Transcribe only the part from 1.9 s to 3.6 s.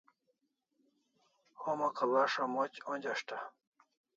Kalasha moch onjeshta